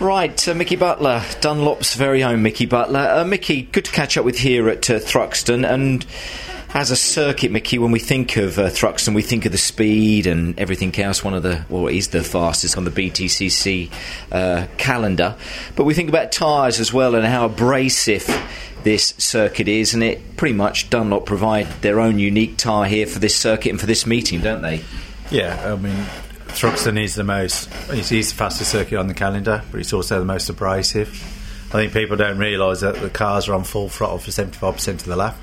Right, 0.00 0.48
uh, 0.48 0.54
Mickey 0.54 0.76
Butler, 0.76 1.22
Dunlop's 1.42 1.92
very 1.92 2.24
own 2.24 2.40
Mickey 2.40 2.64
Butler. 2.64 3.00
Uh, 3.00 3.24
Mickey, 3.26 3.62
good 3.62 3.84
to 3.84 3.92
catch 3.92 4.16
up 4.16 4.24
with 4.24 4.38
here 4.38 4.70
at 4.70 4.88
uh, 4.88 4.94
Thruxton. 4.98 5.70
And 5.70 6.06
as 6.72 6.90
a 6.90 6.96
circuit, 6.96 7.50
Mickey, 7.50 7.78
when 7.78 7.90
we 7.90 7.98
think 7.98 8.38
of 8.38 8.58
uh, 8.58 8.70
Thruxton, 8.70 9.14
we 9.14 9.20
think 9.20 9.44
of 9.44 9.52
the 9.52 9.58
speed 9.58 10.26
and 10.26 10.58
everything 10.58 10.98
else. 10.98 11.22
One 11.22 11.34
of 11.34 11.42
the, 11.42 11.66
well, 11.68 11.86
is 11.88 12.08
the 12.08 12.24
fastest 12.24 12.78
on 12.78 12.84
the 12.84 12.90
BTCC 12.90 13.92
uh, 14.32 14.68
calendar. 14.78 15.36
But 15.76 15.84
we 15.84 15.92
think 15.92 16.08
about 16.08 16.32
tyres 16.32 16.80
as 16.80 16.94
well 16.94 17.14
and 17.14 17.26
how 17.26 17.44
abrasive 17.44 18.26
this 18.84 19.08
circuit 19.18 19.68
is. 19.68 19.92
And 19.92 20.02
it 20.02 20.38
pretty 20.38 20.54
much 20.54 20.88
Dunlop 20.88 21.26
provide 21.26 21.66
their 21.82 22.00
own 22.00 22.18
unique 22.18 22.56
tyre 22.56 22.88
here 22.88 23.06
for 23.06 23.18
this 23.18 23.36
circuit 23.36 23.68
and 23.68 23.78
for 23.78 23.86
this 23.86 24.06
meeting, 24.06 24.40
don't 24.40 24.62
they? 24.62 24.82
Yeah, 25.30 25.74
I 25.74 25.76
mean, 25.76 26.06
Thruxton 26.52 27.02
is 27.02 27.14
the 27.14 27.24
most, 27.24 27.68
it's 27.90 28.08
the 28.10 28.22
fastest 28.22 28.70
circuit 28.70 28.98
on 28.98 29.06
the 29.06 29.14
calendar, 29.14 29.62
but 29.70 29.80
it's 29.80 29.92
also 29.92 30.18
the 30.18 30.24
most 30.24 30.48
abrasive. 30.48 31.08
I 31.68 31.72
think 31.74 31.92
people 31.92 32.16
don't 32.16 32.38
realise 32.38 32.80
that 32.80 32.96
the 32.96 33.08
cars 33.10 33.48
are 33.48 33.54
on 33.54 33.64
full 33.64 33.88
throttle 33.88 34.18
for 34.18 34.30
75% 34.30 34.88
of 34.88 35.04
the 35.04 35.16
lap. 35.16 35.36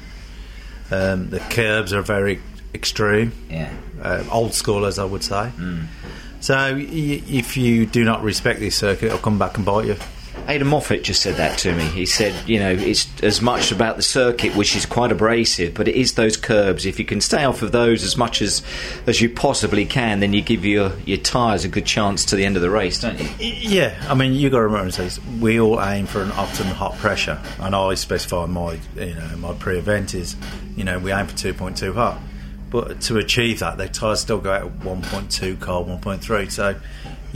Um, 0.92 1.30
the 1.30 1.40
curbs 1.40 1.94
are 1.94 2.02
very 2.02 2.40
extreme, 2.74 3.32
Yeah. 3.50 3.70
uh, 4.02 4.24
old 4.32 4.54
school, 4.54 4.86
as 4.86 5.00
I 5.00 5.06
would 5.06 5.24
say. 5.24 5.50
So 6.40 6.56
y- 6.76 7.24
if 7.28 7.58
you 7.58 7.86
do 7.86 8.04
not 8.04 8.24
respect 8.24 8.60
this 8.60 8.76
circuit, 8.76 9.08
it'll 9.08 9.18
come 9.20 9.40
back 9.40 9.58
and 9.58 9.66
bite 9.66 9.86
you. 9.86 9.96
Aiden 10.46 10.68
Moffat 10.68 11.04
just 11.04 11.22
said 11.22 11.36
that 11.36 11.58
to 11.60 11.76
me. 11.76 11.84
He 11.84 12.06
said, 12.06 12.34
you 12.48 12.60
know, 12.60 12.72
it's 12.72 13.08
as 13.22 13.42
much 13.42 13.72
about 13.72 13.98
the 13.98 14.02
circuit, 14.02 14.56
which 14.56 14.76
is 14.76 14.86
quite 14.86 15.12
abrasive, 15.12 15.74
but 15.74 15.88
it 15.88 15.96
is 15.96 16.14
those 16.14 16.38
curbs. 16.38 16.86
If 16.86 17.00
you 17.00 17.06
can 17.06 17.20
stay 17.20 17.44
off 17.44 17.62
of 17.62 17.74
those 17.74 18.04
as 18.04 18.16
much 18.16 18.42
as 18.42 18.62
as 19.06 19.20
you 19.20 19.30
possibly 19.30 19.86
can, 19.86 20.22
then 20.22 20.32
you 20.34 20.42
give 20.42 20.64
your 20.64 20.94
your 21.06 21.18
tyres 21.18 21.66
a 21.66 21.68
good 21.68 21.86
chance 21.86 22.24
to 22.26 22.36
the 22.38 22.46
end 22.46 22.56
of 22.56 22.62
the 22.62 22.70
race, 22.70 23.02
don't 23.02 23.20
you? 23.20 23.28
Yeah, 23.40 24.02
I 24.08 24.14
mean, 24.14 24.34
you've 24.34 24.52
got 24.52 24.60
to 24.60 24.64
remember, 24.64 24.92
says 24.92 25.20
we 25.42 25.60
all 25.60 25.82
aim 25.82 26.06
for 26.06 26.22
an 26.22 26.32
optimum 26.32 26.74
hot 26.74 26.98
pressure, 26.98 27.42
and 27.60 27.76
I 27.76 27.96
specify 27.96 28.46
my, 28.46 28.80
you 28.96 29.16
know, 29.16 29.36
my 29.38 29.54
pre-event 29.54 30.14
is, 30.14 30.36
you 30.76 30.84
know, 30.84 30.98
we 31.00 31.12
aim 31.12 31.28
for 31.28 31.36
2.2 31.36 31.94
hot, 31.94 32.22
but 32.70 33.02
to 33.02 33.18
achieve 33.18 33.60
that, 33.60 33.78
the 33.78 33.90
tyres 33.90 34.22
still 34.22 34.40
go 34.40 34.54
out 34.54 34.64
at 34.64 34.80
1.2 34.80 35.60
cold, 35.60 35.88
1.3. 35.88 36.52
So, 36.52 36.80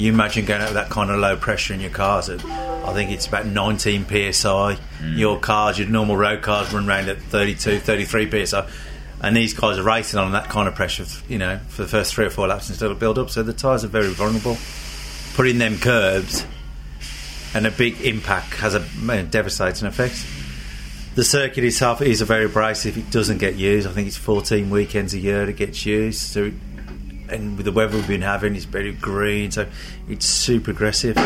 you 0.01 0.11
imagine 0.11 0.45
going 0.45 0.61
out 0.61 0.69
with 0.69 0.75
that 0.75 0.89
kind 0.89 1.09
of 1.09 1.19
low 1.19 1.37
pressure 1.37 1.73
in 1.73 1.79
your 1.79 1.89
cars. 1.89 2.29
At, 2.29 2.43
I 2.45 2.93
think 2.93 3.11
it's 3.11 3.27
about 3.27 3.45
19 3.45 4.05
psi. 4.05 4.11
Mm. 4.11 4.77
Your 5.17 5.39
cars, 5.39 5.79
your 5.79 5.87
normal 5.87 6.17
road 6.17 6.41
cars, 6.41 6.73
run 6.73 6.87
around 6.87 7.09
at 7.09 7.21
32, 7.21 7.79
33 7.79 8.45
psi. 8.45 8.67
And 9.21 9.37
these 9.37 9.53
guys 9.53 9.77
are 9.77 9.83
racing 9.83 10.19
on 10.19 10.31
that 10.31 10.49
kind 10.49 10.67
of 10.67 10.73
pressure, 10.73 11.05
you 11.29 11.37
know, 11.37 11.59
for 11.69 11.83
the 11.83 11.87
first 11.87 12.15
three 12.15 12.25
or 12.25 12.31
four 12.31 12.47
laps 12.47 12.69
until 12.69 12.91
it 12.91 12.99
build 12.99 13.19
up. 13.19 13.29
So 13.29 13.43
the 13.43 13.53
tyres 13.53 13.83
are 13.83 13.87
very 13.87 14.09
vulnerable 14.09 14.57
putting 15.33 15.57
them 15.57 15.77
curbs 15.77 16.45
and 17.53 17.65
a 17.65 17.71
big 17.71 18.01
impact 18.01 18.53
has 18.55 18.75
a 18.75 18.79
man, 18.97 19.29
devastating 19.29 19.87
effect. 19.87 20.25
The 21.15 21.23
circuit 21.23 21.63
itself 21.63 22.01
is 22.01 22.21
a 22.21 22.25
very 22.25 22.45
abrasive. 22.45 22.97
It 22.97 23.11
doesn't 23.11 23.39
get 23.39 23.55
used. 23.55 23.87
I 23.87 23.91
think 23.91 24.07
it's 24.07 24.17
14 24.17 24.69
weekends 24.69 25.13
a 25.13 25.19
year 25.19 25.49
it 25.49 25.57
gets 25.57 25.85
used. 25.85 26.21
So, 26.21 26.51
and 27.31 27.57
with 27.57 27.65
the 27.65 27.71
weather 27.71 27.95
we've 27.97 28.07
been 28.07 28.21
having, 28.21 28.55
it's 28.55 28.65
very 28.65 28.91
green. 28.93 29.51
So, 29.51 29.67
it's 30.09 30.25
super 30.25 30.71
aggressive. 30.71 31.17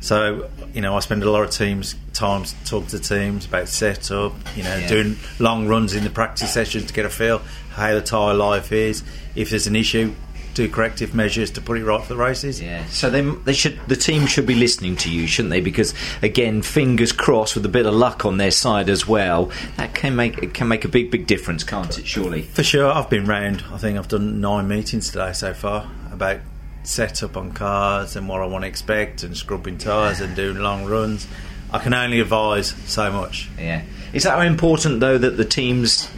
So, 0.00 0.48
you 0.74 0.80
know, 0.80 0.94
I 0.96 1.00
spend 1.00 1.24
a 1.24 1.30
lot 1.30 1.42
of 1.42 1.50
teams 1.50 1.96
times 2.12 2.54
talking 2.64 2.88
to 2.88 2.98
teams 3.00 3.46
about 3.46 3.68
setup. 3.68 4.32
You 4.56 4.62
know, 4.62 4.76
Yeah. 4.76 4.88
doing 4.88 5.16
long 5.40 5.66
runs 5.66 5.94
in 5.94 6.04
the 6.04 6.10
practice 6.10 6.52
sessions 6.52 6.86
to 6.86 6.92
get 6.94 7.04
a 7.04 7.10
feel 7.10 7.42
how 7.74 7.94
the 7.94 8.00
tyre 8.00 8.34
life 8.34 8.70
is. 8.72 9.02
If 9.34 9.50
there's 9.50 9.66
an 9.66 9.74
issue, 9.76 10.14
do 10.58 10.68
corrective 10.68 11.14
measures 11.14 11.52
to 11.52 11.60
put 11.60 11.78
it 11.78 11.84
right 11.84 12.02
for 12.02 12.08
the 12.08 12.18
races. 12.18 12.60
Yeah. 12.60 12.84
So 12.86 13.08
they 13.08 13.22
they 13.22 13.52
should 13.52 13.78
the 13.86 13.96
team 13.96 14.26
should 14.26 14.46
be 14.46 14.56
listening 14.56 14.96
to 14.96 15.10
you, 15.10 15.26
shouldn't 15.28 15.50
they? 15.50 15.60
Because 15.60 15.94
again, 16.20 16.62
fingers 16.62 17.12
crossed, 17.12 17.54
with 17.54 17.64
a 17.64 17.68
bit 17.68 17.86
of 17.86 17.94
luck 17.94 18.24
on 18.24 18.38
their 18.38 18.50
side 18.50 18.90
as 18.90 19.06
well, 19.06 19.52
that 19.76 19.94
can 19.94 20.16
make 20.16 20.38
it 20.38 20.54
can 20.54 20.66
make 20.68 20.84
a 20.84 20.88
big 20.88 21.10
big 21.10 21.26
difference, 21.26 21.62
can't 21.62 21.96
it? 21.96 22.06
Surely. 22.06 22.42
For 22.42 22.64
sure, 22.64 22.90
I've 22.90 23.08
been 23.08 23.24
round. 23.24 23.64
I 23.72 23.78
think 23.78 23.96
I've 23.96 24.08
done 24.08 24.40
nine 24.40 24.66
meetings 24.66 25.10
today 25.10 25.32
so 25.32 25.54
far 25.54 25.88
about 26.12 26.40
setup 26.82 27.36
on 27.36 27.52
cars 27.52 28.16
and 28.16 28.28
what 28.28 28.40
I 28.40 28.46
want 28.46 28.64
to 28.64 28.68
expect 28.68 29.22
and 29.22 29.36
scrubbing 29.36 29.78
tyres 29.78 30.20
and 30.20 30.34
doing 30.34 30.58
long 30.58 30.86
runs. 30.86 31.28
I 31.70 31.78
can 31.78 31.94
only 31.94 32.18
advise 32.18 32.74
so 32.86 33.12
much. 33.12 33.48
Yeah. 33.58 33.82
Is 34.12 34.24
that 34.24 34.44
important 34.44 34.98
though 34.98 35.18
that 35.18 35.36
the 35.36 35.44
teams 35.44 36.10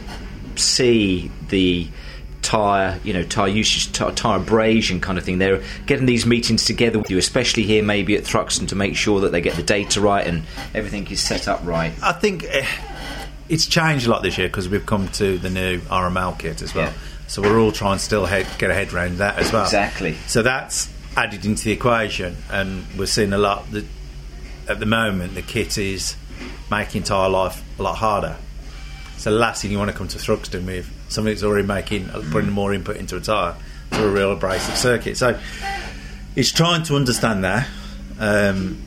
see 0.55 1.29
the 1.49 1.87
tyre, 2.41 2.99
you 3.03 3.13
know, 3.13 3.23
tyre 3.23 3.47
usage, 3.47 3.91
tyre 3.91 4.37
abrasion 4.37 4.99
kind 4.99 5.17
of 5.17 5.23
thing? 5.23 5.37
They're 5.37 5.63
getting 5.85 6.05
these 6.05 6.25
meetings 6.25 6.65
together 6.65 6.99
with 6.99 7.09
you, 7.09 7.17
especially 7.17 7.63
here 7.63 7.83
maybe 7.83 8.15
at 8.15 8.23
Thruxton, 8.23 8.67
to 8.69 8.75
make 8.75 8.95
sure 8.95 9.21
that 9.21 9.31
they 9.31 9.41
get 9.41 9.55
the 9.55 9.63
data 9.63 10.01
right 10.01 10.25
and 10.25 10.43
everything 10.73 11.07
is 11.07 11.21
set 11.21 11.47
up 11.47 11.61
right. 11.63 11.93
I 12.01 12.13
think 12.13 12.45
eh, 12.45 12.65
it's 13.49 13.65
changed 13.65 14.07
a 14.07 14.09
lot 14.09 14.23
this 14.23 14.37
year 14.37 14.47
because 14.47 14.69
we've 14.69 14.85
come 14.85 15.07
to 15.09 15.37
the 15.37 15.49
new 15.49 15.79
RML 15.81 16.39
kit 16.39 16.61
as 16.61 16.73
well. 16.73 16.87
Yeah. 16.87 16.93
So 17.27 17.41
we're 17.41 17.59
all 17.59 17.71
trying 17.71 17.97
to 17.97 18.03
still 18.03 18.25
head, 18.25 18.47
get 18.57 18.71
a 18.71 18.73
head 18.73 18.91
around 18.93 19.19
that 19.19 19.37
as 19.37 19.53
well. 19.53 19.63
Exactly. 19.63 20.15
So 20.27 20.41
that's 20.41 20.89
added 21.15 21.45
into 21.45 21.63
the 21.63 21.71
equation, 21.71 22.35
and 22.49 22.85
we're 22.97 23.05
seeing 23.05 23.33
a 23.33 23.37
lot. 23.37 23.69
That 23.71 23.85
at 24.67 24.79
the 24.79 24.85
moment, 24.85 25.35
the 25.35 25.41
kit 25.41 25.77
is 25.77 26.15
making 26.69 27.03
tyre 27.03 27.29
life 27.29 27.63
a 27.79 27.83
lot 27.83 27.97
harder. 27.97 28.37
So 29.17 29.31
the 29.31 29.37
last 29.37 29.61
thing 29.61 29.71
you 29.71 29.77
want 29.77 29.91
to 29.91 29.97
come 29.97 30.07
to 30.09 30.17
Thruxton 30.17 30.65
with 30.65 30.89
something 31.11 31.33
that's 31.33 31.43
already 31.43 31.67
making 31.67 32.07
putting 32.31 32.49
more 32.51 32.73
input 32.73 32.95
into 32.97 33.17
a 33.17 33.21
tyre 33.21 33.55
to 33.91 34.05
a 34.05 34.09
real 34.09 34.31
abrasive 34.31 34.77
circuit. 34.77 35.17
So 35.17 35.39
it's 36.35 36.51
trying 36.51 36.83
to 36.83 36.95
understand 36.95 37.43
that. 37.43 37.67
Um, 38.19 38.81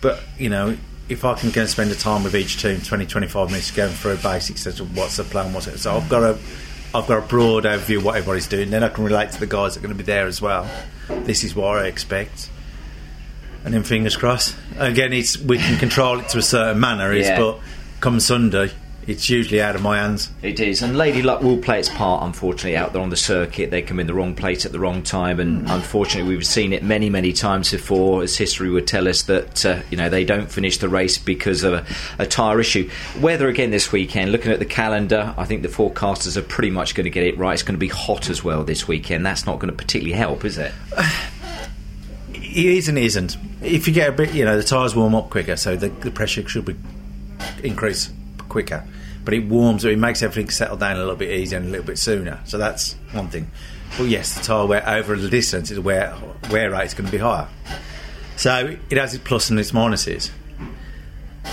but 0.00 0.22
you 0.38 0.48
know, 0.50 0.76
if 1.08 1.24
I 1.24 1.34
can 1.34 1.50
go 1.50 1.62
and 1.62 1.70
spend 1.70 1.90
the 1.90 1.94
time 1.96 2.22
with 2.24 2.34
each 2.36 2.60
team, 2.62 2.80
20, 2.80 3.06
25 3.06 3.48
minutes 3.48 3.70
going 3.70 3.92
through 3.92 4.16
basics 4.18 4.66
as 4.66 4.76
to 4.76 4.84
what's 4.84 5.16
the 5.16 5.24
plan, 5.24 5.52
what's 5.52 5.66
it. 5.66 5.78
So 5.78 5.96
I've 5.96 6.08
got 6.08 6.22
a, 6.22 6.38
I've 6.94 7.06
got 7.06 7.18
a 7.18 7.26
broad 7.26 7.64
overview 7.64 7.98
of 7.98 8.04
what 8.04 8.16
everybody's 8.16 8.46
doing. 8.48 8.70
Then 8.70 8.84
I 8.84 8.88
can 8.88 9.04
relate 9.04 9.32
to 9.32 9.40
the 9.40 9.46
guys 9.46 9.74
that 9.74 9.80
are 9.80 9.82
going 9.86 9.96
to 9.96 9.98
be 9.98 10.04
there 10.06 10.26
as 10.26 10.40
well. 10.40 10.68
This 11.08 11.42
is 11.44 11.54
what 11.54 11.78
I 11.78 11.86
expect. 11.86 12.50
And 13.64 13.74
then 13.74 13.82
fingers 13.82 14.16
crossed. 14.16 14.56
Again, 14.78 15.12
it's 15.12 15.36
we 15.38 15.58
can 15.58 15.78
control 15.78 16.20
it 16.20 16.28
to 16.30 16.38
a 16.38 16.42
certain 16.42 16.80
manner, 16.80 17.12
is 17.12 17.26
Yeah. 17.26 17.38
but 17.38 17.60
come 18.00 18.18
Sunday, 18.20 18.70
it's 19.06 19.30
usually 19.30 19.62
out 19.62 19.74
of 19.74 19.82
my 19.82 19.98
hands. 19.98 20.30
It 20.42 20.60
is, 20.60 20.82
and 20.82 20.96
Lady 20.96 21.22
Luck 21.22 21.42
will 21.42 21.56
play 21.56 21.80
its 21.80 21.88
part. 21.88 22.22
Unfortunately, 22.22 22.76
out 22.76 22.92
there 22.92 23.00
on 23.00 23.08
the 23.08 23.16
circuit, 23.16 23.70
they 23.70 23.82
come 23.82 23.98
in 23.98 24.06
the 24.06 24.14
wrong 24.14 24.34
place 24.34 24.66
at 24.66 24.72
the 24.72 24.78
wrong 24.78 25.02
time, 25.02 25.40
and 25.40 25.68
unfortunately, 25.70 26.34
we've 26.34 26.46
seen 26.46 26.72
it 26.72 26.82
many, 26.82 27.08
many 27.08 27.32
times 27.32 27.70
before. 27.70 28.22
As 28.22 28.36
history 28.36 28.70
would 28.70 28.86
tell 28.86 29.08
us 29.08 29.22
that 29.22 29.64
uh, 29.64 29.80
you 29.90 29.96
know 29.96 30.08
they 30.08 30.24
don't 30.24 30.50
finish 30.50 30.78
the 30.78 30.88
race 30.88 31.16
because 31.18 31.64
of 31.64 31.72
a, 31.72 31.86
a 32.18 32.26
tyre 32.26 32.60
issue. 32.60 32.90
Weather 33.20 33.48
again 33.48 33.70
this 33.70 33.90
weekend. 33.90 34.32
Looking 34.32 34.52
at 34.52 34.58
the 34.58 34.66
calendar, 34.66 35.34
I 35.36 35.44
think 35.44 35.62
the 35.62 35.68
forecasters 35.68 36.36
are 36.36 36.42
pretty 36.42 36.70
much 36.70 36.94
going 36.94 37.04
to 37.04 37.10
get 37.10 37.24
it 37.24 37.38
right. 37.38 37.54
It's 37.54 37.62
going 37.62 37.74
to 37.74 37.78
be 37.78 37.88
hot 37.88 38.28
as 38.28 38.44
well 38.44 38.64
this 38.64 38.86
weekend. 38.86 39.24
That's 39.24 39.46
not 39.46 39.58
going 39.58 39.70
to 39.70 39.76
particularly 39.76 40.16
help, 40.16 40.44
is 40.44 40.58
it? 40.58 40.72
It 42.32 42.66
is 42.66 42.88
and 42.88 42.98
isn't. 42.98 43.36
If 43.62 43.86
you 43.86 43.94
get 43.94 44.08
a 44.08 44.12
bit, 44.12 44.34
you 44.34 44.44
know, 44.44 44.56
the 44.56 44.64
tyres 44.64 44.96
warm 44.96 45.14
up 45.14 45.30
quicker, 45.30 45.56
so 45.56 45.76
the, 45.76 45.88
the 45.88 46.10
pressure 46.10 46.48
should 46.48 46.64
be 46.64 46.74
increase 47.62 48.10
quicker. 48.50 48.86
But 49.24 49.34
it 49.34 49.46
warms, 49.46 49.84
it 49.84 49.98
makes 49.98 50.22
everything 50.22 50.50
settle 50.50 50.76
down 50.76 50.96
a 50.96 50.98
little 50.98 51.16
bit 51.16 51.30
easier 51.30 51.58
and 51.58 51.68
a 51.68 51.70
little 51.70 51.86
bit 51.86 51.98
sooner. 51.98 52.40
So 52.44 52.58
that's 52.58 52.94
one 53.12 53.28
thing. 53.28 53.50
But 53.96 54.04
yes, 54.04 54.34
the 54.34 54.42
tyre 54.42 54.66
wear 54.66 54.86
over 54.86 55.16
the 55.16 55.30
distance 55.30 55.70
is 55.70 55.80
where 55.80 56.14
wear 56.50 56.70
rate 56.70 56.86
is 56.86 56.94
going 56.94 57.06
to 57.06 57.12
be 57.12 57.18
higher. 57.18 57.48
So 58.36 58.76
it 58.88 58.98
has 58.98 59.14
its 59.14 59.24
plus 59.24 59.50
and 59.50 59.58
its 59.58 59.72
minuses. 59.72 60.30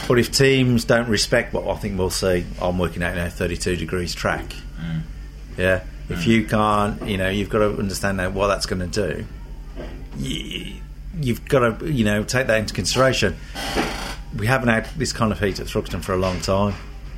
But 0.07 0.19
if 0.19 0.31
teams 0.31 0.85
don't 0.85 1.07
respect 1.07 1.53
what 1.53 1.67
I 1.67 1.75
think 1.75 1.97
we'll 1.97 2.09
see, 2.09 2.45
I'm 2.61 2.77
working 2.77 3.03
out 3.03 3.15
now 3.15 3.29
32 3.29 3.77
degrees 3.77 4.13
track. 4.13 4.53
Mm. 4.79 5.01
Yeah. 5.57 5.83
If 6.09 6.27
you 6.27 6.43
mm. 6.43 6.49
can't, 6.49 7.09
you 7.09 7.17
know, 7.17 7.29
you've 7.29 7.49
got 7.49 7.59
to 7.59 7.77
understand 7.77 8.17
now 8.17 8.29
what 8.29 8.47
that's 8.47 8.65
going 8.65 8.89
to 8.89 9.15
do 9.15 9.25
y- 10.19 10.81
you've 11.19 11.47
got 11.47 11.79
to 11.79 11.91
you 11.91 12.03
know 12.03 12.23
take 12.23 12.47
that 12.47 12.59
into 12.59 12.73
consideration. 12.73 13.35
We 14.35 14.47
haven't 14.47 14.69
had 14.69 14.85
this 14.97 15.13
kind 15.13 15.31
of 15.31 15.39
heat 15.39 15.59
at 15.59 15.67
Thruxton 15.67 16.03
for 16.03 16.13
a 16.13 16.17
long 16.17 16.39
time. 16.41 16.73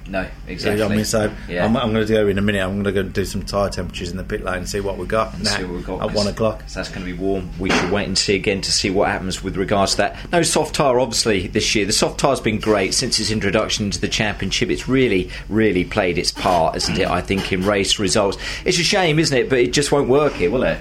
No, 0.08 0.22
You 0.22 0.28
exactly. 0.48 0.80
know 0.80 0.86
what 0.88 0.94
I 0.94 0.96
mean? 0.96 1.06
So 1.06 1.32
Yeah. 1.48 1.66
I'm, 1.66 1.78
I'm 1.78 1.94
going 1.94 2.04
to 2.08 2.12
go 2.12 2.28
in 2.28 2.40
a 2.40 2.42
minute. 2.42 2.64
I'm 2.64 2.72
going 2.82 2.84
to 2.86 2.92
go 2.92 3.02
and 3.02 3.14
do 3.14 3.26
some 3.26 3.44
tyre 3.44 3.70
temperatures 3.70 4.10
in 4.10 4.18
the 4.18 4.24
pit 4.24 4.44
lane 4.44 4.58
and 4.58 4.68
see 4.70 4.80
what 4.80 4.98
we 4.98 5.06
got 5.06 5.40
now 5.40 5.52
see 5.56 5.64
what 5.66 5.76
we've 5.76 5.86
got. 5.86 6.02
at 6.02 6.16
one 6.16 6.26
o'clock. 6.26 6.64
So 6.66 6.80
that's 6.80 6.90
going 6.90 7.06
to 7.06 7.12
be 7.12 7.16
warm. 7.16 7.48
We 7.60 7.70
should 7.70 7.92
wait 7.92 8.08
and 8.08 8.18
see 8.18 8.34
again 8.34 8.62
to 8.62 8.72
see 8.72 8.90
what 8.90 9.08
happens 9.10 9.44
with 9.44 9.56
regards 9.56 9.92
to 9.92 9.98
that. 9.98 10.32
No 10.32 10.42
soft 10.42 10.74
tyre, 10.74 11.00
obviously, 11.00 11.46
this 11.46 11.76
year. 11.76 11.86
The 11.86 11.94
soft 11.94 12.20
tyre's 12.20 12.42
been 12.42 12.60
great 12.60 12.96
since 12.96 13.20
its 13.20 13.30
introduction 13.30 13.86
into 13.86 14.00
the 14.02 14.08
championship. 14.08 14.72
It's 14.72 14.88
really, 14.88 15.30
really 15.48 15.86
played 15.86 16.18
its 16.18 16.32
part, 16.32 16.76
isn't 16.78 16.98
it? 16.98 17.08
I 17.08 17.22
think 17.22 17.54
in 17.54 17.64
race 17.64 18.00
results. 18.00 18.40
It's 18.66 18.80
a 18.80 18.84
shame, 18.84 19.20
isn't 19.20 19.38
it? 19.38 19.48
But 19.48 19.60
it 19.60 19.74
just 19.74 19.92
won't 19.92 20.10
work 20.10 20.34
here, 20.34 20.50
will 20.50 20.64
it? 20.64 20.80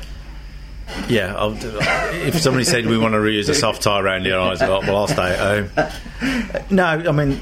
Yeah, 1.09 1.35
I'll, 1.37 1.57
if 1.57 2.41
somebody 2.41 2.65
said 2.65 2.87
we 2.87 2.99
want 2.99 3.13
to 3.13 3.19
reuse 3.19 3.49
a 3.49 3.55
soft 3.55 3.83
tyre 3.83 4.05
around 4.05 4.25
here, 4.25 4.39
I 4.39 4.49
was 4.49 4.61
like, 4.61 4.83
well, 4.83 4.97
I'll 4.97 5.09
stay 5.09 5.35
at 5.35 5.39
home. 5.39 6.65
No, 6.71 6.85
I 6.85 7.13
mean, 7.13 7.41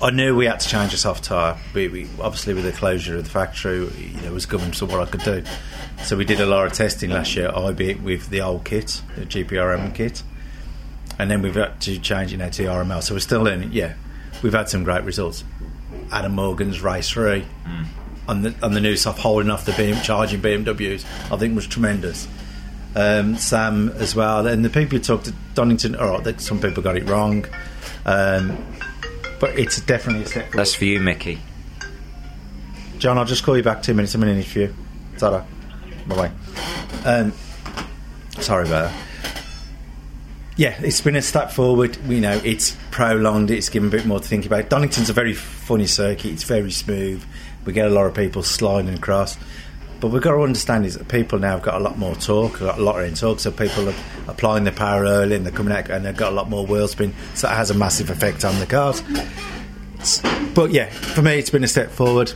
I 0.00 0.10
knew 0.10 0.36
we 0.36 0.46
had 0.46 0.60
to 0.60 0.68
change 0.68 0.92
a 0.94 0.96
soft 0.98 1.24
tyre. 1.24 1.58
We, 1.74 1.88
we, 1.88 2.08
obviously, 2.20 2.54
with 2.54 2.64
the 2.64 2.72
closure 2.72 3.16
of 3.16 3.24
the 3.24 3.30
factory, 3.30 3.78
you 3.78 4.20
know, 4.20 4.26
it 4.26 4.32
was 4.32 4.46
governed 4.46 4.74
to 4.74 4.86
what 4.86 5.00
I 5.00 5.06
could 5.06 5.22
do. 5.22 5.44
So 6.04 6.16
we 6.16 6.24
did 6.24 6.40
a 6.40 6.46
lot 6.46 6.66
of 6.66 6.72
testing 6.72 7.10
last 7.10 7.34
year, 7.36 7.48
albeit 7.48 8.02
with 8.02 8.28
the 8.28 8.42
old 8.42 8.64
kit, 8.64 9.00
the 9.16 9.22
GPRM 9.22 9.94
kit. 9.94 10.22
and 11.18 11.30
then 11.30 11.42
we've 11.42 11.54
had 11.54 11.80
to 11.82 11.98
change 11.98 12.32
it 12.32 12.38
now 12.38 12.48
to 12.50 12.64
RML. 12.64 13.02
So 13.02 13.14
we're 13.14 13.20
still 13.20 13.46
in. 13.46 13.72
Yeah, 13.72 13.94
we've 14.42 14.52
had 14.52 14.68
some 14.68 14.84
great 14.84 15.04
results. 15.04 15.44
Adam 16.12 16.32
Morgan's 16.32 16.82
race 16.82 17.08
three 17.08 17.46
mm. 17.64 17.86
On 18.28 18.42
the 18.42 18.54
on 18.62 18.72
the 18.72 18.80
new 18.80 18.96
stuff, 18.96 19.18
holding 19.18 19.50
off 19.50 19.64
the 19.64 19.72
BM, 19.72 20.02
charging 20.02 20.40
BMWs, 20.40 21.04
I 21.32 21.36
think 21.36 21.54
was 21.54 21.66
tremendous. 21.66 22.28
Um, 22.96 23.36
Sam 23.36 23.88
as 23.96 24.14
well, 24.14 24.46
and 24.46 24.64
the 24.64 24.70
people 24.70 24.98
who 24.98 25.04
talked 25.04 25.24
to 25.24 25.34
Donington, 25.54 25.96
all 25.96 26.10
right, 26.10 26.24
that 26.24 26.40
some 26.40 26.60
people 26.60 26.82
got 26.82 26.96
it 26.96 27.08
wrong, 27.08 27.44
um, 28.06 28.56
but 29.40 29.58
it's 29.58 29.80
definitely 29.80 30.22
a 30.22 30.26
step. 30.26 30.44
forward. 30.44 30.58
That's 30.58 30.74
for 30.74 30.84
you, 30.84 31.00
Mickey. 31.00 31.40
John, 32.98 33.18
I'll 33.18 33.24
just 33.24 33.42
call 33.42 33.56
you 33.56 33.62
back 33.62 33.82
two 33.82 33.94
minutes. 33.94 34.14
I'm 34.14 34.22
in 34.22 34.28
an 34.30 34.36
interview. 34.36 34.72
Ta-da. 35.18 35.44
Bye-bye. 36.06 36.30
Um, 37.04 37.32
sorry 38.40 38.66
about 38.66 38.90
that. 38.90 39.04
Yeah, 40.56 40.76
it's 40.80 41.00
been 41.00 41.16
a 41.16 41.22
step 41.22 41.50
forward. 41.50 41.98
You 42.06 42.20
know, 42.20 42.40
it's 42.44 42.76
prolonged. 42.92 43.50
It's 43.50 43.68
given 43.68 43.88
a 43.88 43.90
bit 43.90 44.06
more 44.06 44.20
to 44.20 44.26
think 44.26 44.46
about. 44.46 44.68
Donington's 44.68 45.10
a 45.10 45.12
very 45.12 45.34
funny 45.34 45.86
circuit. 45.86 46.30
It's 46.30 46.44
very 46.44 46.70
smooth. 46.70 47.24
We 47.64 47.72
get 47.72 47.86
a 47.86 47.90
lot 47.90 48.06
of 48.06 48.14
people 48.14 48.42
sliding 48.42 48.94
across. 48.94 49.38
But 50.00 50.08
we've 50.08 50.22
got 50.22 50.32
to 50.32 50.42
understand 50.42 50.84
is 50.84 50.98
that 50.98 51.08
people 51.08 51.38
now 51.38 51.52
have 51.52 51.62
got 51.62 51.76
a 51.76 51.78
lot 51.82 51.96
more 51.96 52.14
torque, 52.14 52.60
a 52.60 52.74
lot, 52.78 53.02
in 53.04 53.14
torque. 53.14 53.40
So 53.40 53.50
people 53.50 53.88
are 53.88 53.94
applying 54.28 54.64
the 54.64 54.72
power 54.72 55.04
early 55.04 55.36
and 55.36 55.46
they're 55.46 55.52
coming 55.52 55.72
out 55.72 55.88
and 55.88 56.04
they've 56.04 56.16
got 56.16 56.32
a 56.32 56.34
lot 56.34 56.50
more 56.50 56.66
wheel 56.66 56.88
spin. 56.88 57.14
So 57.34 57.46
that 57.46 57.56
has 57.56 57.70
a 57.70 57.74
massive 57.74 58.10
effect 58.10 58.44
on 58.44 58.58
the 58.60 58.66
cars. 58.66 59.02
But 60.54 60.72
yeah, 60.72 60.90
for 60.90 61.22
me, 61.22 61.38
it's 61.38 61.50
been 61.50 61.64
a 61.64 61.68
step 61.68 61.90
forward. 61.90 62.32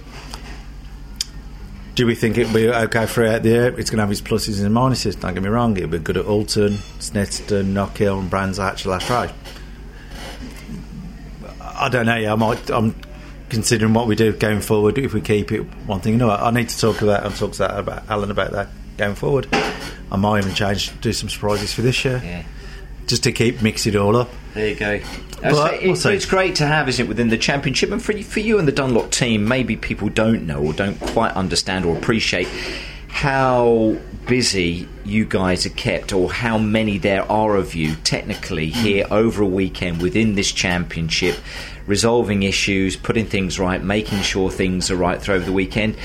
Do 1.95 2.07
we 2.07 2.15
think 2.15 2.39
it'll 2.39 2.55
be 2.55 2.71
okay 2.71 3.07
throughout 3.07 3.43
the 3.43 3.49
year? 3.51 3.79
It's 3.79 3.91
going 3.91 3.99
to 3.99 4.03
have 4.03 4.13
its 4.13 4.23
pluses 4.23 4.65
and 4.65 4.75
minuses. 4.75 5.21
Don't 5.21 5.35
get 5.35 5.43
me 5.43 5.49
wrong. 5.49 5.77
It'll 5.77 5.91
be 5.91 5.99
good 5.99 6.17
at 6.17 6.27
Oulton, 6.27 6.79
Snetterton, 7.01 7.73
Knockhill, 7.75 8.21
and 8.21 8.31
Brands 8.31 8.59
Hatch 8.59 8.87
last 8.87 9.11
race. 9.11 9.33
I 11.61 11.89
don't 11.89 12.07
know. 12.07 12.17
yeah, 12.17 12.33
I 12.33 12.37
might. 12.37 12.71
I'm 12.71 12.95
considering 13.49 13.95
what 13.95 14.07
we 14.07 14.15
do 14.17 14.33
going 14.33 14.61
forward. 14.61 14.99
If 14.99 15.15
we 15.15 15.21
keep 15.21 15.53
it 15.53 15.61
one 15.87 16.01
thing, 16.01 16.15
you 16.15 16.19
know, 16.19 16.31
I 16.31 16.51
need 16.51 16.69
to 16.69 16.79
talk 16.79 17.03
about 17.03 17.25
and 17.25 17.35
talk 17.35 17.53
to 17.53 17.59
that 17.59 17.79
about 17.79 18.09
Alan 18.09 18.31
about 18.31 18.53
that 18.53 18.69
going 18.97 19.15
forward. 19.15 19.49
I 20.11 20.17
might 20.17 20.41
even 20.41 20.55
change, 20.55 20.99
do 21.01 21.13
some 21.13 21.29
surprises 21.29 21.73
for 21.73 21.83
this 21.83 22.05
year, 22.05 22.21
Yeah. 22.25 22.43
just 23.07 23.23
to 23.25 23.33
keep 23.33 23.63
mix 23.63 23.87
it 23.87 23.95
all 23.95 24.17
up. 24.17 24.31
There 24.55 24.69
you 24.69 24.75
go. 24.75 24.95
Uh, 24.95 25.01
but 25.43 25.55
So 25.55 25.79
we'll 25.83 25.93
it- 25.93 25.97
see. 25.97 26.11
it's 26.15 26.27
great 26.27 26.57
to 26.57 26.67
have, 26.67 26.89
isn't 26.89 27.05
it, 27.05 27.09
within 27.09 27.29
the 27.29 27.37
championship, 27.37 27.93
and 27.93 28.03
for 28.03 28.13
for 28.23 28.41
you 28.41 28.59
and 28.59 28.67
the 28.67 28.73
Dunlop 28.73 29.11
team, 29.11 29.47
maybe 29.47 29.77
people 29.77 30.09
don't 30.09 30.47
know 30.47 30.59
or 30.59 30.73
don't 30.73 30.99
quite 30.99 31.33
understand 31.33 31.85
or 31.85 31.97
appreciate 31.97 32.49
how 33.09 33.97
busy 34.27 34.87
you 35.05 35.25
guys 35.25 35.65
are 35.65 35.71
kept, 35.71 36.13
or 36.13 36.31
how 36.33 36.59
many 36.59 36.99
there 36.99 37.31
are 37.31 37.57
of 37.57 37.75
you 37.75 37.95
technically 38.05 38.67
here 38.69 39.05
mm. 39.05 39.11
over 39.11 39.43
a 39.43 39.47
weekend 39.47 40.03
within 40.03 40.35
this 40.35 40.53
championship, 40.53 41.37
resolving 41.89 42.43
issues, 42.45 42.97
putting 42.97 43.27
things 43.27 43.59
right, 43.59 43.83
making 43.83 44.21
sure 44.21 44.51
things 44.51 44.91
are 44.91 44.97
right 44.97 45.21
through 45.21 45.41
the 45.41 45.53
weekend. 45.53 45.97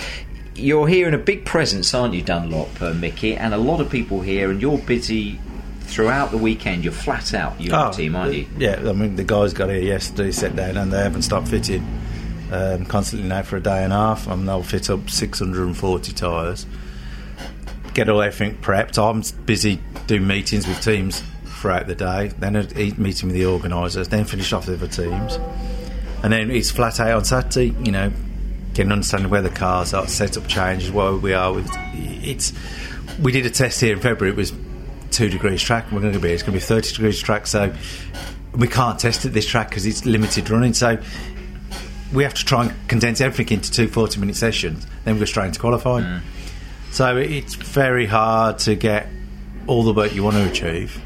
You're 0.55 0.87
here 0.87 1.07
in 1.07 1.13
a 1.13 1.19
big 1.19 1.45
presence, 1.45 1.93
aren't 1.93 2.13
you, 2.13 2.21
Dunlop, 2.21 2.81
uh, 2.81 2.93
Mickey? 2.93 3.35
And 3.35 3.53
a 3.53 3.57
lot 3.57 3.81
of 3.81 3.89
people 3.89 4.21
here, 4.21 4.49
and 4.49 4.61
you're 4.61 4.77
busy 4.77 5.39
throughout 5.81 6.31
the 6.31 6.37
weekend. 6.37 6.83
You're 6.83 6.93
flat 6.93 7.33
out, 7.33 7.59
you 7.59 7.73
and 7.73 7.93
the 7.93 7.97
team, 7.97 8.15
aren't 8.15 8.33
you? 8.33 8.47
Yeah, 8.57 8.79
I 8.87 8.93
mean, 8.93 9.17
the 9.17 9.25
guys 9.25 9.53
got 9.53 9.69
here 9.69 9.81
yesterday, 9.81 10.31
sat 10.31 10.55
down, 10.55 10.77
and 10.77 10.91
they 10.91 11.03
haven't 11.03 11.23
stopped 11.23 11.49
fitting 11.49 11.85
um, 12.51 12.85
constantly 12.85 13.27
now 13.27 13.41
for 13.41 13.57
a 13.57 13.61
day 13.61 13.83
and 13.83 13.91
a 13.91 13.97
half. 13.97 14.27
And 14.27 14.47
they'll 14.47 14.63
fit 14.63 14.89
up 14.89 15.09
640 15.09 16.13
tyres. 16.13 16.65
Get 17.93 18.09
all 18.09 18.21
everything 18.21 18.57
prepped. 18.61 18.97
I'm 18.97 19.21
busy 19.45 19.81
doing 20.07 20.25
meetings 20.25 20.65
with 20.65 20.81
teams 20.81 21.21
throughout 21.63 21.87
the 21.87 21.95
day, 21.95 22.27
then 22.39 22.57
a 22.57 22.63
meeting 22.97 23.29
with 23.29 23.35
the 23.35 23.45
organisers, 23.45 24.09
then 24.09 24.25
finish 24.25 24.51
off 24.51 24.67
with 24.67 24.79
the 24.79 24.85
other 24.85 24.93
teams. 24.93 25.39
And 26.23 26.31
then 26.31 26.49
it's 26.49 26.71
flat 26.71 26.99
out 26.99 27.17
on 27.17 27.25
Saturday, 27.25 27.75
you 27.83 27.91
know, 27.91 28.11
getting 28.73 28.87
an 28.87 28.93
understanding 28.93 29.29
where 29.29 29.41
the 29.41 29.49
cars 29.49 29.93
are, 29.93 30.07
set 30.07 30.37
up 30.37 30.47
changes, 30.47 30.91
where 30.91 31.13
we 31.13 31.33
are 31.33 31.53
with. 31.53 31.69
It's. 31.93 32.53
We 33.21 33.31
did 33.31 33.45
a 33.45 33.49
test 33.49 33.79
here 33.81 33.93
in 33.93 33.99
February. 33.99 34.33
It 34.33 34.37
was 34.37 34.53
two 35.11 35.29
degrees 35.29 35.61
track. 35.61 35.91
We're 35.91 35.99
going 36.01 36.13
to 36.13 36.19
be. 36.19 36.31
It's 36.31 36.41
going 36.41 36.53
to 36.53 36.59
be 36.59 36.65
thirty 36.65 36.91
degrees 36.91 37.19
track. 37.19 37.45
So 37.45 37.73
we 38.55 38.67
can't 38.67 38.97
test 38.99 39.25
at 39.25 39.33
this 39.33 39.45
track 39.45 39.69
because 39.69 39.85
it's 39.85 40.05
limited 40.05 40.49
running. 40.49 40.73
So 40.73 40.97
we 42.13 42.23
have 42.23 42.33
to 42.35 42.45
try 42.45 42.65
and 42.65 42.87
condense 42.87 43.21
everything 43.21 43.57
into 43.57 43.71
two 43.71 43.87
40 43.87 44.19
minute 44.19 44.35
sessions. 44.35 44.85
Then 45.03 45.15
we 45.15 45.19
go 45.19 45.25
straight 45.25 45.47
into 45.47 45.59
qualifying. 45.59 46.05
Mm. 46.05 46.21
So 46.91 47.17
it's 47.17 47.55
very 47.55 48.05
hard 48.05 48.59
to 48.59 48.75
get 48.75 49.07
all 49.65 49.83
the 49.83 49.93
work 49.93 50.13
you 50.13 50.23
want 50.23 50.35
to 50.35 50.47
achieve. 50.47 51.01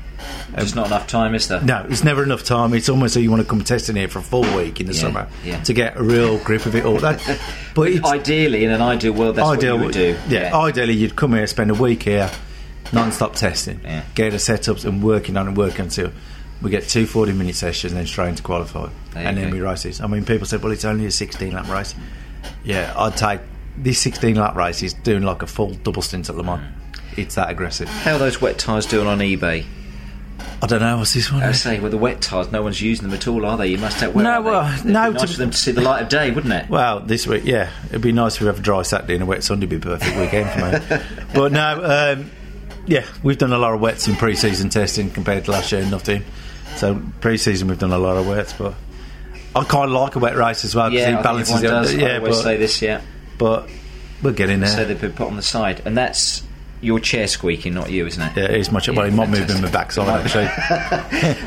Um, 0.47 0.53
There's 0.55 0.75
not 0.75 0.87
enough 0.87 1.07
time, 1.07 1.35
is 1.35 1.47
there? 1.47 1.61
No, 1.61 1.85
it's 1.89 2.03
never 2.03 2.23
enough 2.23 2.43
time. 2.43 2.73
It's 2.73 2.89
almost 2.89 3.15
like 3.15 3.23
you 3.23 3.29
want 3.31 3.41
to 3.43 3.47
come 3.47 3.63
testing 3.63 3.95
here 3.95 4.07
for 4.07 4.19
a 4.19 4.23
full 4.23 4.43
week 4.55 4.79
in 4.79 4.87
the 4.87 4.93
Yeah, 4.93 4.99
summer 4.99 5.27
yeah. 5.43 5.61
to 5.63 5.73
get 5.73 5.97
a 5.97 6.03
real 6.03 6.37
grip 6.39 6.65
of 6.65 6.75
it 6.75 6.85
all. 6.85 6.97
That, 6.97 7.19
but 7.75 8.03
Ideally, 8.05 8.63
in 8.63 8.71
an 8.71 8.81
ideal 8.81 9.13
world, 9.13 9.35
that's 9.35 9.47
what 9.47 9.61
you 9.61 9.75
would 9.75 9.93
do. 9.93 10.17
Yeah, 10.29 10.55
ideally 10.57 10.93
you'd 10.93 11.15
come 11.15 11.33
here, 11.33 11.45
spend 11.47 11.69
a 11.71 11.73
week 11.75 12.03
here, 12.03 12.31
non-stop 12.93 13.35
testing, 13.35 13.81
Yeah. 13.83 14.03
get 14.15 14.31
the 14.31 14.37
setups 14.37 14.85
and 14.85 15.03
working 15.03 15.35
on 15.37 15.47
and 15.47 15.57
working 15.57 15.81
until 15.85 16.11
we 16.61 16.71
get 16.71 16.87
two 16.87 17.05
40-minute 17.05 17.55
sessions 17.55 17.91
and 17.93 17.99
then 17.99 18.07
straight 18.07 18.29
into 18.29 18.43
qualify, 18.43 18.89
and 19.15 19.37
then 19.37 19.49
go. 19.49 19.55
we 19.57 19.61
races. 19.61 20.01
I 20.01 20.07
mean, 20.07 20.25
people 20.25 20.47
said, 20.47 20.63
well, 20.63 20.71
it's 20.71 20.85
only 20.85 21.05
a 21.05 21.09
16-lap 21.09 21.69
race. 21.69 21.93
Yeah, 22.63 22.93
I'd 22.97 23.15
take 23.17 23.41
this 23.77 24.03
16-lap 24.03 24.55
race 24.55 24.81
is 24.81 24.93
doing 24.93 25.23
like 25.23 25.43
a 25.43 25.47
full 25.47 25.73
double 25.75 26.01
stint 26.01 26.29
at 26.29 26.35
Le 26.35 26.43
Mans. 26.43 26.61
Mm. 26.61 27.17
It's 27.19 27.35
that 27.35 27.49
aggressive. 27.49 27.87
How 27.89 28.13
are 28.15 28.19
those 28.19 28.39
wet 28.41 28.57
tyres 28.59 28.85
doing 28.85 29.07
on 29.07 29.19
eBay? 29.19 29.65
I 30.61 30.65
don't 30.65 30.79
know 30.79 30.97
what's 30.97 31.13
this 31.13 31.31
one. 31.31 31.43
I 31.43 31.51
say, 31.51 31.79
with 31.79 31.91
the 31.91 31.97
wet 31.99 32.19
tyres, 32.21 32.51
no 32.51 32.63
one's 32.63 32.81
using 32.81 33.05
them 33.07 33.13
at 33.13 33.27
all, 33.27 33.45
are 33.45 33.57
they? 33.57 33.67
You 33.67 33.77
must 33.77 33.99
have. 33.99 34.15
Where 34.15 34.23
No, 34.23 34.41
well, 34.41 34.73
It'd 34.73 34.85
no, 34.85 35.11
Be 35.11 35.13
nice 35.13 35.21
to- 35.21 35.27
for 35.27 35.37
them 35.37 35.51
to 35.51 35.57
see 35.57 35.71
the 35.71 35.81
light 35.81 36.01
of 36.01 36.09
day, 36.09 36.31
wouldn't 36.31 36.53
it? 36.53 36.67
Well, 36.69 36.99
this 37.01 37.27
week, 37.27 37.43
yeah, 37.45 37.69
it'd 37.89 38.01
be 38.01 38.11
nice 38.11 38.35
if 38.35 38.41
we 38.41 38.47
have 38.47 38.57
a 38.59 38.61
dry 38.63 38.81
Saturday 38.81 39.13
and 39.13 39.23
a 39.23 39.25
wet 39.27 39.43
Sunday. 39.43 39.67
Be 39.67 39.75
a 39.75 39.79
perfect 39.79 40.17
weekend 40.17 40.49
for 40.49 40.95
me. 40.97 41.01
but 41.35 41.51
no, 41.51 42.15
um, 42.17 42.31
yeah, 42.87 43.05
we've 43.21 43.37
done 43.37 43.53
a 43.53 43.57
lot 43.59 43.73
of 43.75 43.81
wets 43.81 44.07
in 44.07 44.15
pre-season 44.15 44.69
testing 44.69 45.11
compared 45.11 45.45
to 45.45 45.51
last 45.51 45.71
year. 45.71 45.85
Nothing. 45.85 46.23
So 46.77 46.99
pre-season 47.21 47.67
we've 47.67 47.77
done 47.79 47.91
a 47.91 47.97
lot 47.99 48.17
of 48.17 48.27
wets, 48.27 48.53
but 48.53 48.73
I 49.55 49.63
kind 49.63 49.85
of 49.85 49.91
like 49.91 50.15
a 50.15 50.19
wet 50.19 50.35
race 50.35 50.65
as 50.65 50.73
well 50.75 50.89
because 50.89 51.07
yeah, 51.07 51.15
it 51.17 51.19
I 51.19 51.21
balances 51.21 51.61
it. 51.61 51.67
does. 51.67 51.93
I 51.93 51.97
Yeah, 51.97 52.17
always 52.17 52.37
but, 52.37 52.43
say 52.43 52.57
this. 52.57 52.81
Yeah, 52.81 53.01
but 53.37 53.69
we're 54.23 54.31
getting 54.33 54.59
there. 54.61 54.69
so 54.69 54.85
they've 54.85 54.99
been 54.99 55.13
put 55.13 55.27
on 55.27 55.35
the 55.35 55.41
side, 55.43 55.83
and 55.85 55.95
that's 55.95 56.41
your 56.81 56.99
chair 56.99 57.27
squeaking, 57.27 57.73
not 57.73 57.89
you, 57.91 58.05
isn't 58.05 58.21
it? 58.21 58.37
yeah, 58.37 58.43
it's 58.45 58.71
much. 58.71 58.87
well, 58.87 58.97
Yeah, 58.97 59.11
it 59.13 59.15
might 59.15 59.29
move 59.29 59.49
in 59.49 59.61
the 59.61 59.67
backside 59.69 60.07
actually. 60.25 60.47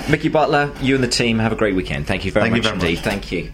Mickey 0.11 0.29
Butler, 0.29 0.73
you 0.81 0.94
and 0.97 1.03
the 1.05 1.09
team 1.09 1.38
have 1.38 1.52
a 1.52 1.57
great 1.57 1.75
weekend. 1.75 2.07
Thank 2.07 2.25
you 2.25 2.33
very 2.33 2.50
Thank 2.50 2.57
you 2.57 2.62
much 2.62 2.81
very 2.81 2.90
indeed. 2.93 2.97
much. 2.97 3.04
Thank 3.04 3.33
you. 3.33 3.49